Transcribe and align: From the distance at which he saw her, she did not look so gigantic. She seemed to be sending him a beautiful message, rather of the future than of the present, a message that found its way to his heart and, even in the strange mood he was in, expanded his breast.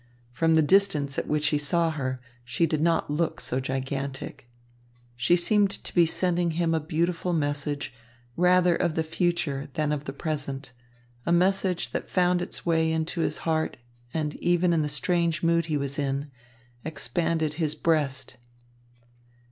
From 0.31 0.55
the 0.55 0.63
distance 0.63 1.19
at 1.19 1.27
which 1.27 1.49
he 1.49 1.59
saw 1.59 1.91
her, 1.91 2.19
she 2.43 2.65
did 2.65 2.81
not 2.81 3.11
look 3.11 3.39
so 3.39 3.59
gigantic. 3.59 4.49
She 5.15 5.35
seemed 5.35 5.69
to 5.69 5.93
be 5.93 6.07
sending 6.07 6.49
him 6.57 6.73
a 6.73 6.79
beautiful 6.79 7.33
message, 7.33 7.93
rather 8.35 8.75
of 8.75 8.95
the 8.95 9.03
future 9.03 9.69
than 9.73 9.91
of 9.91 10.05
the 10.05 10.11
present, 10.13 10.71
a 11.23 11.31
message 11.31 11.91
that 11.91 12.09
found 12.09 12.41
its 12.41 12.65
way 12.65 12.97
to 12.97 13.21
his 13.21 13.37
heart 13.45 13.77
and, 14.11 14.33
even 14.37 14.73
in 14.73 14.81
the 14.81 14.89
strange 14.89 15.43
mood 15.43 15.65
he 15.67 15.77
was 15.77 15.99
in, 15.99 16.31
expanded 16.83 17.53
his 17.61 17.75
breast. 17.75 18.37